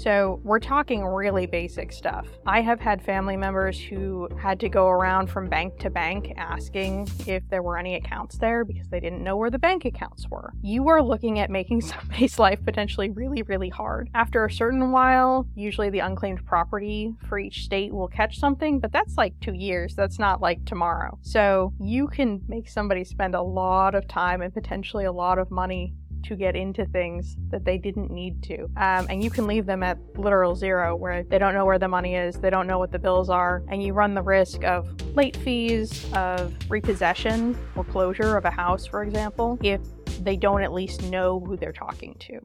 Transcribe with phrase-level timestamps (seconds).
[0.00, 2.26] So we're talking really basic stuff.
[2.46, 7.06] I have had family members who had to go around from bank to bank asking
[7.26, 10.54] if there were any accounts there because they didn't know where the bank accounts were.
[10.62, 14.08] You are looking at making somebody's life potentially really, really hard.
[14.14, 18.92] After a certain while, usually the unclaimed property for each state will catch something, but
[18.92, 19.94] that's like two years.
[19.94, 21.18] That's not like tomorrow.
[21.20, 25.50] So you can make somebody spend a lot of time and potentially a lot of
[25.50, 25.92] money
[26.24, 28.64] to get into things that they didn't need to.
[28.76, 31.88] Um, and you can leave them at literal zero where they don't know where the
[31.88, 34.88] money is, they don't know what the bills are, and you run the risk of
[35.16, 39.80] late fees, of repossession or closure of a house, for example, if
[40.22, 42.40] they don't at least know who they're talking to.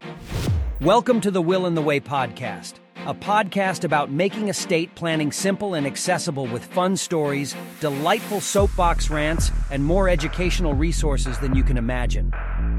[0.82, 5.76] Welcome to the Will in the Way podcast, a podcast about making estate planning simple
[5.76, 11.78] and accessible with fun stories, delightful soapbox rants, and more educational resources than you can
[11.78, 12.34] imagine.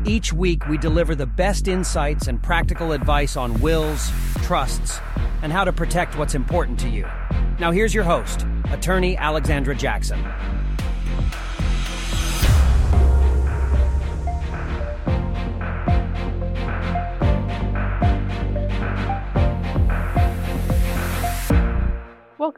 [0.05, 4.11] Each week, we deliver the best insights and practical advice on wills,
[4.42, 4.98] trusts,
[5.42, 7.06] and how to protect what's important to you.
[7.61, 10.19] Now, here's your host, attorney Alexandra Jackson.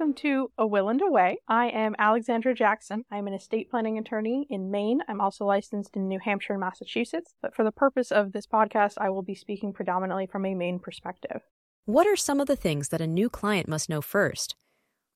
[0.09, 1.37] Welcome to A Will and Away.
[1.49, 3.05] I am Alexandra Jackson.
[3.11, 5.03] I'm an estate planning attorney in Maine.
[5.07, 7.35] I'm also licensed in New Hampshire and Massachusetts.
[7.43, 10.79] But for the purpose of this podcast, I will be speaking predominantly from a Maine
[10.79, 11.43] perspective.
[11.85, 14.57] What are some of the things that a new client must know first?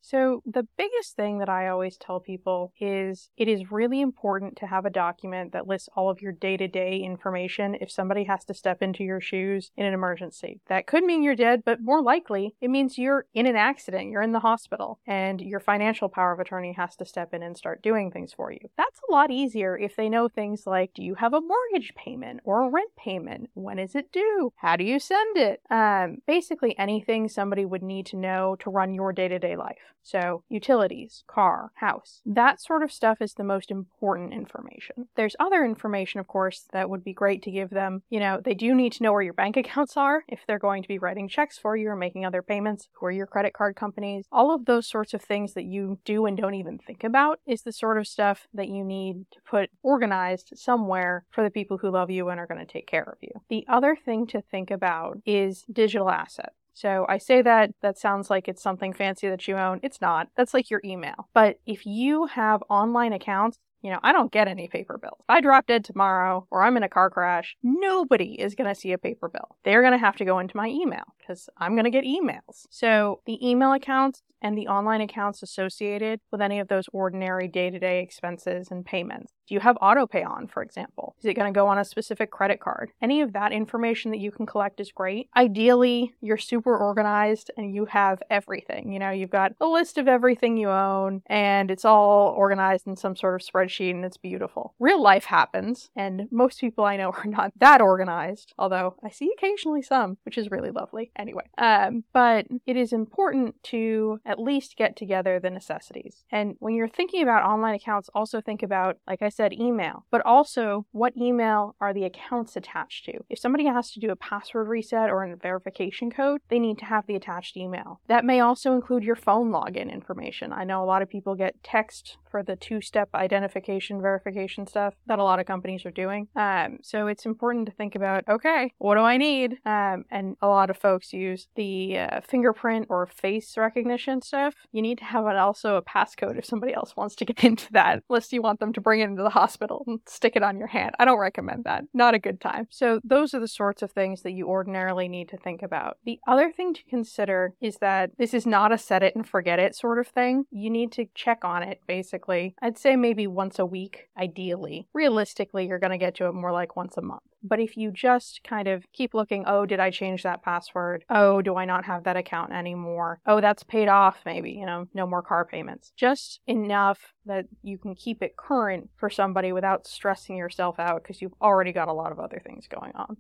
[0.04, 4.66] So, the biggest thing that I always tell people is it is really important to
[4.66, 8.44] have a document that lists all of your day to day information if somebody has
[8.46, 10.60] to step into your shoes in an emergency.
[10.66, 14.22] That could mean you're dead, but more likely, it means you're in an accident, you're
[14.22, 17.80] in the hospital, and your financial power of attorney has to step in and start
[17.80, 18.58] doing things for you.
[18.76, 22.40] That's a lot easier if they know things like do you have a mortgage payment
[22.42, 23.50] or a rent payment?
[23.54, 24.52] When is it due?
[24.56, 25.60] How do you send it?
[25.70, 29.91] Um, basically, anything somebody would need to know to run your day to day life.
[30.02, 35.08] So, utilities, car, house, that sort of stuff is the most important information.
[35.16, 38.02] There's other information, of course, that would be great to give them.
[38.10, 40.82] You know, they do need to know where your bank accounts are if they're going
[40.82, 43.76] to be writing checks for you or making other payments, who are your credit card
[43.76, 44.26] companies.
[44.32, 47.62] All of those sorts of things that you do and don't even think about is
[47.62, 51.90] the sort of stuff that you need to put organized somewhere for the people who
[51.90, 53.32] love you and are going to take care of you.
[53.48, 56.54] The other thing to think about is digital assets.
[56.74, 59.80] So I say that that sounds like it's something fancy that you own.
[59.82, 60.28] It's not.
[60.36, 61.28] That's like your email.
[61.34, 65.18] But if you have online accounts, you know, I don't get any paper bills.
[65.20, 68.80] If I drop dead tomorrow or I'm in a car crash, nobody is going to
[68.80, 69.56] see a paper bill.
[69.64, 72.66] They're going to have to go into my email because I'm going to get emails.
[72.70, 77.70] So the email accounts and the online accounts associated with any of those ordinary day
[77.70, 79.32] to day expenses and payments.
[79.48, 81.14] Do you have auto pay on, for example?
[81.18, 82.90] Is it going to go on a specific credit card?
[83.00, 85.28] Any of that information that you can collect is great.
[85.36, 88.92] Ideally, you're super organized and you have everything.
[88.92, 92.96] You know, you've got a list of everything you own and it's all organized in
[92.96, 94.74] some sort of spreadsheet and it's beautiful.
[94.78, 99.32] Real life happens, and most people I know are not that organized, although I see
[99.36, 101.10] occasionally some, which is really lovely.
[101.22, 106.24] Anyway, um, but it is important to at least get together the necessities.
[106.32, 110.26] And when you're thinking about online accounts, also think about, like I said, email, but
[110.26, 113.20] also what email are the accounts attached to?
[113.30, 116.86] If somebody has to do a password reset or a verification code, they need to
[116.86, 118.00] have the attached email.
[118.08, 120.52] That may also include your phone login information.
[120.52, 124.94] I know a lot of people get text for the two step identification verification stuff
[125.06, 126.26] that a lot of companies are doing.
[126.34, 129.58] Um, so it's important to think about okay, what do I need?
[129.64, 134.54] Um, and a lot of folks use the uh, fingerprint or face recognition stuff.
[134.72, 137.70] You need to have it also a passcode if somebody else wants to get into
[137.72, 140.58] that, unless you want them to bring it into the hospital and stick it on
[140.58, 140.94] your hand.
[140.98, 141.84] I don't recommend that.
[141.92, 142.66] Not a good time.
[142.70, 145.98] So those are the sorts of things that you ordinarily need to think about.
[146.06, 149.58] The other thing to consider is that this is not a set it and forget
[149.58, 150.46] it sort of thing.
[150.50, 154.88] You need to check on it basically I'd say maybe once a week, ideally.
[154.92, 157.22] Realistically, you're going to get to it more like once a month.
[157.42, 161.04] But if you just kind of keep looking, oh, did I change that password?
[161.10, 163.20] Oh, do I not have that account anymore?
[163.26, 165.92] Oh, that's paid off, maybe, you know, no more car payments.
[165.96, 171.20] Just enough that you can keep it current for somebody without stressing yourself out because
[171.20, 173.16] you've already got a lot of other things going on.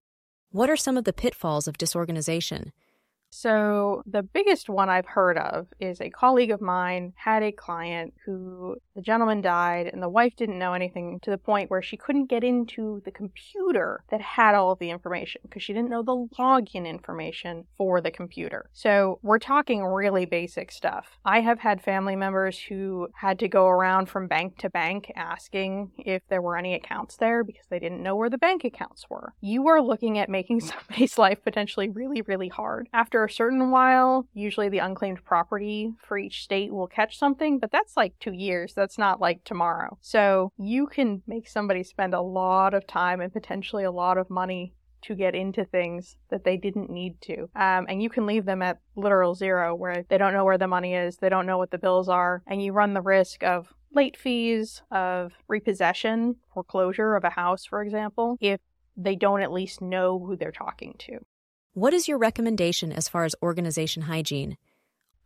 [0.50, 2.72] What are some of the pitfalls of disorganization?
[3.34, 8.12] So, the biggest one I've heard of is a colleague of mine had a client
[8.26, 11.96] who the gentleman died and the wife didn't know anything to the point where she
[11.96, 16.02] couldn't get into the computer that had all of the information because she didn't know
[16.02, 18.68] the login information for the computer.
[18.74, 21.18] So, we're talking really basic stuff.
[21.24, 25.92] I have had family members who had to go around from bank to bank asking
[25.96, 29.32] if there were any accounts there because they didn't know where the bank accounts were.
[29.40, 32.90] You are looking at making somebody's life potentially really, really hard.
[32.92, 37.70] After a certain while, usually the unclaimed property for each state will catch something, but
[37.70, 38.74] that's like two years.
[38.74, 39.98] That's not like tomorrow.
[40.00, 44.30] So you can make somebody spend a lot of time and potentially a lot of
[44.30, 47.42] money to get into things that they didn't need to.
[47.56, 50.68] Um, and you can leave them at literal zero where they don't know where the
[50.68, 53.74] money is, they don't know what the bills are, and you run the risk of
[53.94, 58.60] late fees, of repossession, foreclosure of a house, for example, if
[58.96, 61.18] they don't at least know who they're talking to.
[61.74, 64.58] What is your recommendation as far as organization hygiene?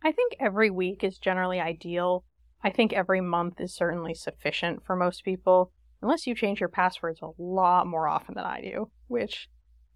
[0.01, 2.23] I think every week is generally ideal.
[2.63, 7.19] I think every month is certainly sufficient for most people, unless you change your passwords
[7.21, 9.49] a lot more often than I do, which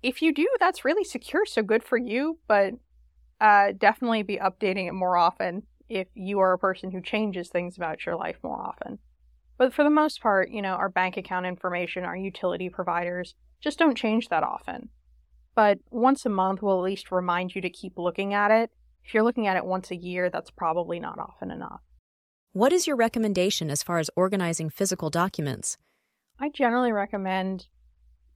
[0.03, 2.73] if you do, that's really secure, so good for you, but
[3.39, 7.77] uh, definitely be updating it more often if you are a person who changes things
[7.77, 8.99] about your life more often.
[9.57, 13.79] But for the most part, you know, our bank account information, our utility providers, just
[13.79, 14.89] don't change that often.
[15.55, 18.71] But once a month will at least remind you to keep looking at it.
[19.03, 21.81] If you're looking at it once a year, that's probably not often enough.
[22.53, 25.77] What is your recommendation as far as organizing physical documents?
[26.39, 27.67] I generally recommend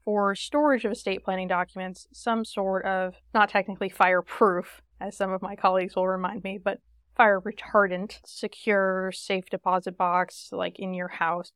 [0.03, 5.41] for storage of estate planning documents some sort of, not technically fireproof, as some of
[5.41, 6.79] my colleagues will remind me, but
[7.15, 11.51] fire retardant, secure, safe deposit box, like in your house.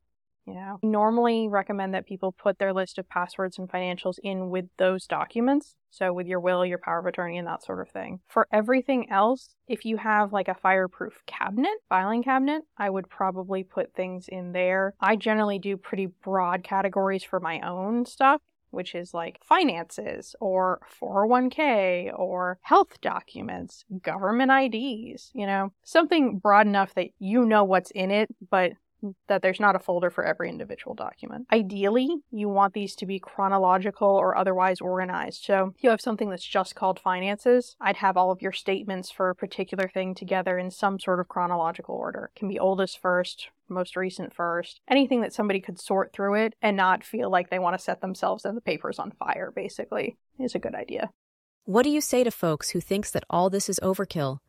[0.53, 5.07] Know, normally recommend that people put their list of passwords and financials in with those
[5.07, 5.75] documents.
[5.91, 8.19] So with your will, your power of attorney, and that sort of thing.
[8.27, 13.63] For everything else, if you have like a fireproof cabinet, filing cabinet, I would probably
[13.63, 14.93] put things in there.
[14.99, 18.41] I generally do pretty broad categories for my own stuff
[18.71, 26.67] which is like finances or 401k or health documents, government IDs, you know, something broad
[26.67, 28.73] enough that you know what's in it, but
[29.27, 31.47] that there's not a folder for every individual document.
[31.51, 35.43] Ideally, you want these to be chronological or otherwise organized.
[35.43, 39.11] So if you have something that's just called finances, I'd have all of your statements
[39.11, 42.31] for a particular thing together in some sort of chronological order.
[42.35, 44.81] It can be oldest first, most recent first.
[44.87, 48.01] Anything that somebody could sort through it and not feel like they want to set
[48.01, 51.09] themselves and the papers on fire, basically, is a good idea.
[51.65, 54.39] What do you say to folks who thinks that all this is overkill?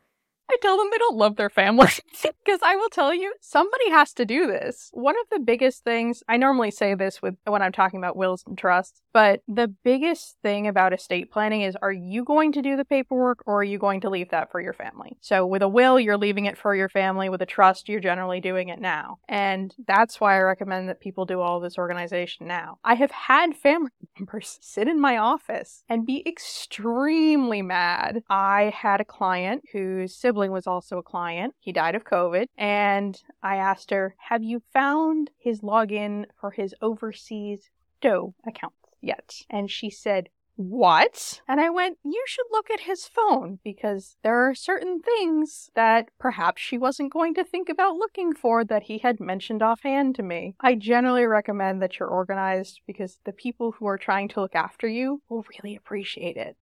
[0.51, 1.87] I tell them they don't love their family.
[2.43, 4.89] Because I will tell you, somebody has to do this.
[4.93, 8.43] One of the biggest things, I normally say this with when I'm talking about wills
[8.47, 12.75] and trusts, but the biggest thing about estate planning is are you going to do
[12.75, 15.17] the paperwork or are you going to leave that for your family?
[15.21, 17.29] So with a will, you're leaving it for your family.
[17.29, 19.19] With a trust, you're generally doing it now.
[19.29, 22.79] And that's why I recommend that people do all this organization now.
[22.83, 28.23] I have had family members sit in my office and be extremely mad.
[28.29, 31.53] I had a client whose sibling sibling was also a client.
[31.59, 32.47] He died of COVID.
[32.57, 37.69] And I asked her, Have you found his login for his overseas
[38.01, 39.43] Doe account yet?
[39.49, 41.41] And she said, what?
[41.47, 46.09] And I went, You should look at his phone because there are certain things that
[46.19, 50.23] perhaps she wasn't going to think about looking for that he had mentioned offhand to
[50.23, 50.55] me.
[50.59, 54.87] I generally recommend that you're organized because the people who are trying to look after
[54.87, 56.57] you will really appreciate it.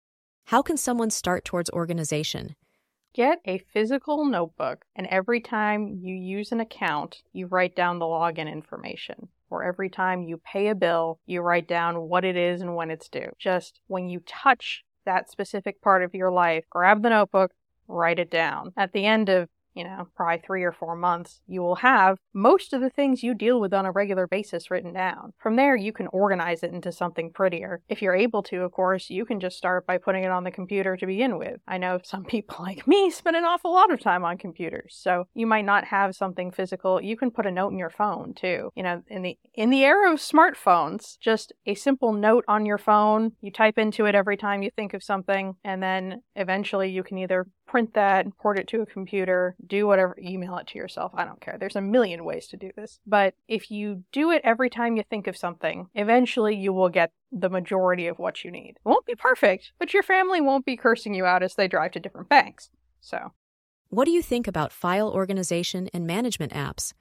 [0.46, 2.56] How can someone start towards organization?
[3.16, 8.06] Get a physical notebook, and every time you use an account, you write down the
[8.06, 9.30] login information.
[9.50, 12.92] Or every time you pay a bill, you write down what it is and when
[12.92, 13.32] it's due.
[13.40, 17.54] Just when you touch that specific part of your life, grab the notebook,
[17.88, 18.74] write it down.
[18.76, 22.74] At the end of you know, probably three or four months, you will have most
[22.74, 25.34] of the things you deal with on a regular basis written down.
[25.38, 27.82] From there, you can organize it into something prettier.
[27.90, 30.52] If you're able to, of course, you can just start by putting it on the
[30.52, 31.60] computer to begin with.
[31.68, 35.26] I know some people like me spend an awful lot of time on computers, so
[35.34, 37.02] you might not have something physical.
[37.02, 38.70] You can put a note in your phone too.
[38.76, 42.78] You know, in the in the era of smartphones, just a simple note on your
[42.78, 47.04] phone, you type into it every time you think of something, and then eventually you
[47.04, 51.12] can either print that, port it to a computer, do whatever, email it to yourself.
[51.16, 51.58] I don't care.
[51.60, 53.00] There's a million ways to do this.
[53.06, 57.12] But if you do it every time you think of something, eventually you will get
[57.32, 58.78] the majority of what you need.
[58.78, 61.92] It won't be perfect, but your family won't be cursing you out as they drive
[61.92, 62.70] to different banks.
[63.02, 63.34] So,
[63.90, 66.94] what do you think about file organization and management apps?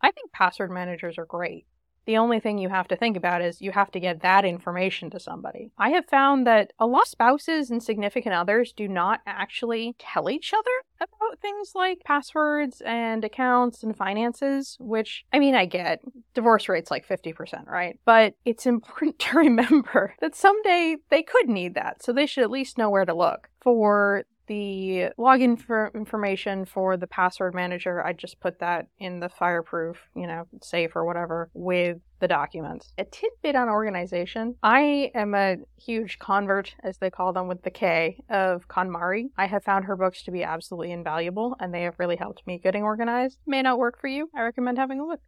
[0.00, 1.66] I think password managers are great.
[2.06, 5.10] The only thing you have to think about is you have to get that information
[5.10, 5.72] to somebody.
[5.76, 10.30] I have found that a lot of spouses and significant others do not actually tell
[10.30, 10.70] each other
[11.00, 16.00] about things like passwords and accounts and finances, which I mean, I get
[16.32, 17.98] divorce rates like 50%, right?
[18.04, 22.50] But it's important to remember that someday they could need that, so they should at
[22.50, 23.48] least know where to look.
[23.60, 29.28] For The login for information for the password manager, I just put that in the
[29.28, 32.92] fireproof, you know, safe or whatever with the documents.
[32.96, 34.54] A tidbit on organization.
[34.62, 39.26] I am a huge convert, as they call them with the K, of KonMari.
[39.36, 42.58] I have found her books to be absolutely invaluable and they have really helped me
[42.58, 43.38] getting organized.
[43.46, 44.30] May not work for you.
[44.34, 45.20] I recommend having a look.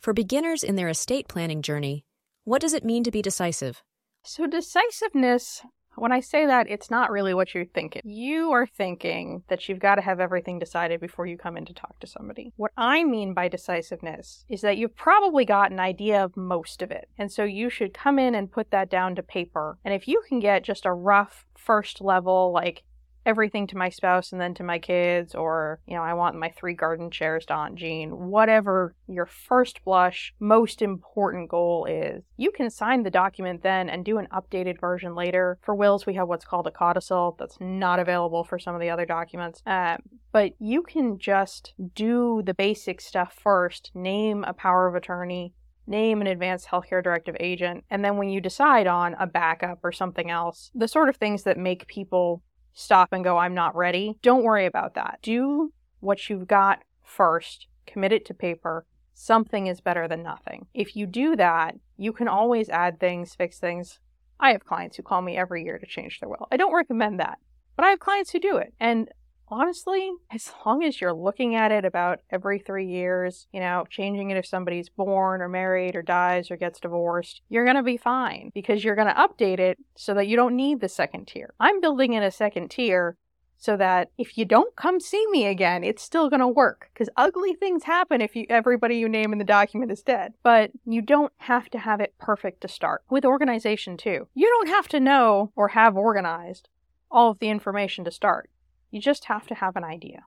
[0.00, 2.04] For beginners in their estate planning journey,
[2.44, 3.82] what does it mean to be decisive?
[4.24, 5.62] So, decisiveness
[5.96, 8.02] when I say that, it's not really what you're thinking.
[8.04, 11.74] You are thinking that you've got to have everything decided before you come in to
[11.74, 12.52] talk to somebody.
[12.56, 16.90] What I mean by decisiveness is that you've probably got an idea of most of
[16.90, 17.08] it.
[17.18, 19.78] And so you should come in and put that down to paper.
[19.84, 22.82] And if you can get just a rough first level, like
[23.24, 26.50] everything to my spouse and then to my kids, or, you know, I want my
[26.50, 32.50] three garden chairs to Aunt Jean, whatever your first blush most important goal is, you
[32.50, 35.58] can sign the document then and do an updated version later.
[35.62, 38.90] For wills, we have what's called a codicil that's not available for some of the
[38.90, 39.62] other documents.
[39.66, 39.98] Uh,
[40.32, 45.52] but you can just do the basic stuff first, name a power of attorney,
[45.86, 49.92] name an advanced healthcare directive agent, and then when you decide on a backup or
[49.92, 54.18] something else, the sort of things that make people stop and go, I'm not ready,
[54.22, 55.18] don't worry about that.
[55.22, 58.84] Do what you've got first, commit it to paper.
[59.14, 60.66] Something is better than nothing.
[60.72, 64.00] If you do that, you can always add things, fix things.
[64.40, 66.48] I have clients who call me every year to change their will.
[66.50, 67.38] I don't recommend that,
[67.76, 68.74] but I have clients who do it.
[68.80, 69.08] And
[69.52, 74.30] honestly, as long as you're looking at it about every three years, you know, changing
[74.30, 77.98] it if somebody's born or married or dies or gets divorced, you're going to be
[77.98, 81.52] fine because you're going to update it so that you don't need the second tier.
[81.60, 83.18] I'm building in a second tier
[83.58, 87.10] so that if you don't come see me again, it's still going to work because
[87.16, 90.32] ugly things happen if you everybody you name in the document is dead.
[90.42, 93.02] But you don't have to have it perfect to start.
[93.10, 94.28] With organization too.
[94.34, 96.70] You don't have to know or have organized
[97.10, 98.48] all of the information to start.
[98.92, 100.26] You just have to have an idea.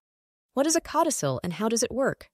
[0.55, 2.31] What is a codicil and how does it work?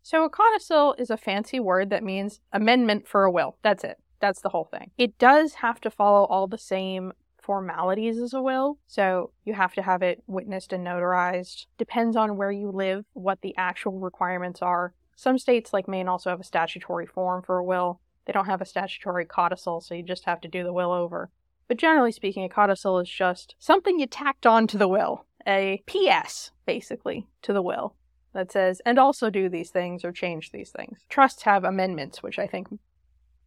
[0.00, 3.58] So, a codicil is a fancy word that means amendment for a will.
[3.62, 3.98] That's it.
[4.20, 4.92] That's the whole thing.
[4.96, 8.78] It does have to follow all the same formalities as a will.
[8.86, 11.66] So, you have to have it witnessed and notarized.
[11.78, 14.94] Depends on where you live, what the actual requirements are.
[15.16, 18.00] Some states, like Maine, also have a statutory form for a will.
[18.24, 21.30] They don't have a statutory codicil, so you just have to do the will over.
[21.68, 25.82] But generally speaking, a codicil is just something you tacked on to the will a
[25.86, 27.96] PS, basically, to the will
[28.34, 31.00] that says, and also do these things or change these things.
[31.08, 32.68] Trusts have amendments, which I think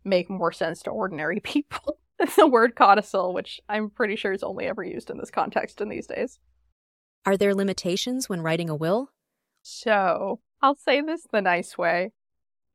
[0.03, 4.43] make more sense to ordinary people than the word codicil, which I'm pretty sure is
[4.43, 6.39] only ever used in this context in these days.
[7.25, 9.09] Are there limitations when writing a will?
[9.63, 12.11] So, I'll say this the nice way.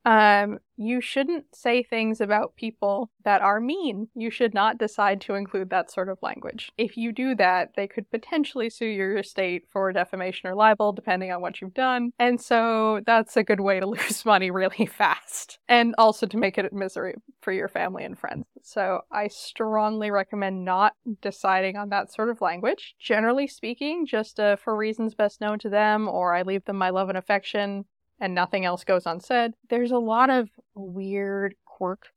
[0.05, 4.09] Um, you shouldn't say things about people that are mean.
[4.15, 6.73] You should not decide to include that sort of language.
[6.79, 11.33] If you do that, they could potentially sue your estate for defamation or libel, depending
[11.33, 12.13] on what you've done.
[12.19, 15.59] And so that's a good way to lose money really fast.
[15.69, 18.47] And also to make it a misery for your family and friends.
[18.63, 22.95] So I strongly recommend not deciding on that sort of language.
[22.99, 26.89] Generally speaking, just uh, for reasons best known to them, or I leave them my
[26.89, 27.85] love and affection
[28.21, 29.53] and nothing else goes unsaid.
[29.69, 32.09] There's a lot of weird quirks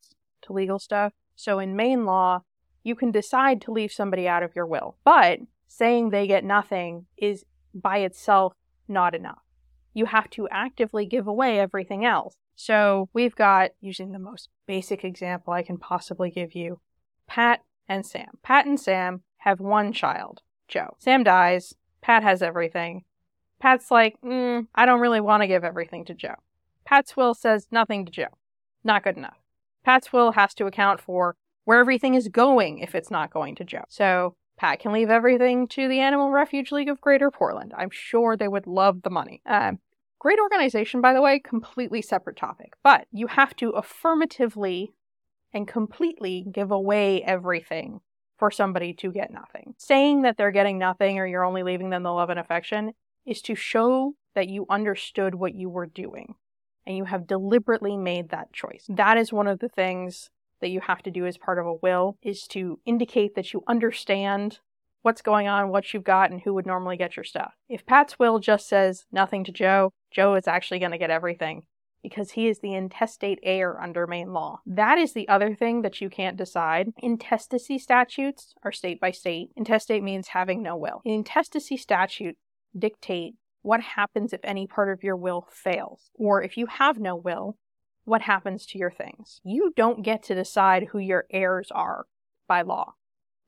[0.44, 1.14] to legal stuff.
[1.36, 2.42] So in Maine law,
[2.84, 7.06] you can decide to leave somebody out of your will, but saying they get nothing
[7.18, 8.54] is by itself
[8.88, 9.42] not enough.
[9.94, 12.36] You have to actively give away everything else.
[12.56, 16.80] So we've got, using the most basic example I can possibly give you,
[17.28, 18.38] Pat and Sam.
[18.44, 20.96] Pat and Sam have one child, Joe.
[21.00, 23.06] Sam dies, Pat has everything.
[23.64, 26.36] Pat's like, mm, I don't really want to give everything to Joe.
[26.84, 28.38] Pat's will says nothing to Joe.
[28.84, 29.38] Not good enough.
[29.86, 33.64] Pat's will has to account for where everything is going if it's not going to
[33.64, 33.86] Joe.
[33.88, 37.74] So Pat can leave everything to the Animal Refuge League of Greater Portland.
[37.78, 39.42] I'm sure they would love the money.
[39.46, 39.80] Um,
[40.20, 42.74] great organization, by the way, completely separate topic.
[42.84, 44.92] But you have to affirmatively
[45.54, 48.02] and completely give away everything
[48.38, 49.74] for somebody to get nothing.
[49.78, 52.92] Saying that they're getting nothing or you're only leaving them the love and affection
[53.26, 56.36] is to show that you understood what you were doing
[56.86, 58.86] and you have deliberately made that choice.
[58.90, 60.30] That is one of the things
[60.62, 63.64] that you have to do as part of a will is to indicate that you
[63.68, 64.60] understand
[65.02, 67.54] what's going on, what you've got, and who would normally get your stuff.
[67.68, 71.64] If Pat's will just says nothing to Joe, Joe is actually going to get everything
[72.02, 74.60] because he is the intestate heir under Maine law.
[74.66, 76.92] That is the other thing that you can't decide.
[77.02, 79.50] Intestacy statutes are state by state.
[79.56, 81.02] Intestate means having no will.
[81.06, 82.38] Intestacy statute
[82.78, 87.16] dictate what happens if any part of your will fails, or if you have no
[87.16, 87.58] will,
[88.06, 89.40] what happens to your things.
[89.44, 92.06] You don't get to decide who your heirs are
[92.48, 92.96] by law.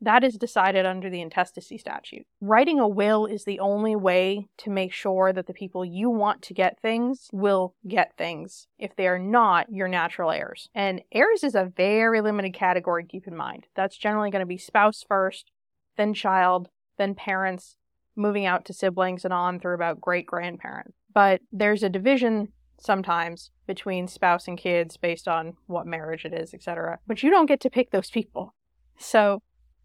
[0.02, 2.26] That is decided under the intestacy statute.
[2.42, 6.42] Writing a will is the only way to make sure that the people you want
[6.44, 8.68] to get things will get things.
[8.78, 10.70] If they are not, you're natural heirs.
[10.76, 13.68] And heirs is a very limited category keep in mind.
[13.76, 15.52] That's generally going to be spouse first,
[15.98, 17.78] then child, then parents,
[18.16, 20.98] moving out to siblings and on through about great grandparents.
[21.14, 26.54] But there's a division sometimes between spouse and kids based on what marriage it is,
[26.54, 27.00] etc.
[27.08, 28.54] But you don't get to pick those people.
[28.98, 29.42] So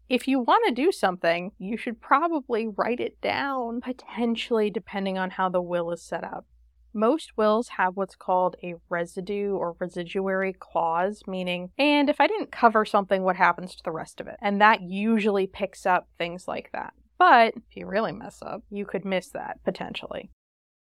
[0.09, 5.31] if you want to do something, you should probably write it down, potentially depending on
[5.31, 6.45] how the will is set up.
[6.93, 12.51] Most wills have what's called a residue or residuary clause, meaning, and if I didn't
[12.51, 14.35] cover something, what happens to the rest of it?
[14.41, 16.93] And that usually picks up things like that.
[17.21, 20.31] But if you really mess up, you could miss that potentially.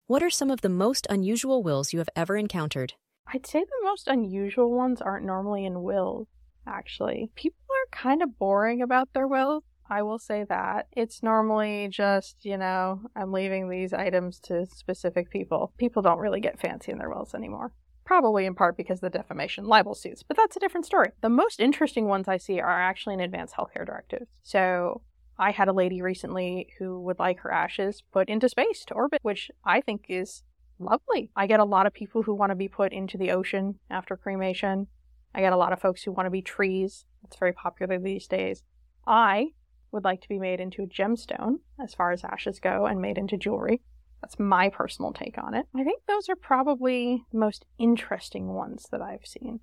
[0.06, 2.94] What are some of the most unusual wills you have ever encountered?
[3.26, 6.28] I'd say the most unusual ones aren't normally in wills,
[6.66, 7.30] actually.
[7.34, 9.64] People are kind of boring about their wills.
[9.90, 10.86] I will say that.
[10.92, 15.74] It's normally just, you know, I'm leaving these items to specific people.
[15.76, 17.74] People don't really get fancy in their wills anymore.
[18.06, 21.10] Probably in part because of the defamation libel suits, but that's a different story.
[21.20, 24.30] The most interesting ones I see are actually in advanced healthcare directives.
[24.42, 25.02] So
[25.40, 29.20] I had a lady recently who would like her ashes put into space to orbit,
[29.22, 30.42] which I think is
[30.78, 31.30] lovely.
[31.34, 34.18] I get a lot of people who want to be put into the ocean after
[34.18, 34.88] cremation.
[35.34, 37.06] I get a lot of folks who want to be trees.
[37.24, 38.62] It's very popular these days.
[39.06, 39.52] I
[39.92, 43.16] would like to be made into a gemstone as far as ashes go and made
[43.16, 43.80] into jewelry.
[44.20, 45.66] That's my personal take on it.
[45.74, 49.60] I think those are probably the most interesting ones that I've seen.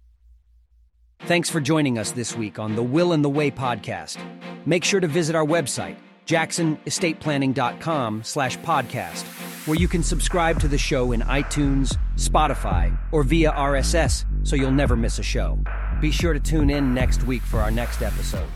[1.21, 4.17] Thanks for joining us this week on the Will and the Way podcast.
[4.65, 9.23] Make sure to visit our website, jacksonestateplanning.com slash podcast,
[9.67, 14.71] where you can subscribe to the show in iTunes, Spotify, or via RSS so you'll
[14.71, 15.59] never miss a show.
[15.99, 18.47] Be sure to tune in next week for our next episode.